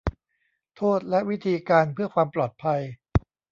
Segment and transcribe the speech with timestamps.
[0.75, 2.81] โทษและวิธีการเพื่อความปลอดภัย